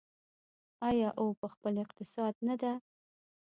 [0.89, 2.71] آیا او په خپل اقتصاد نه ده؟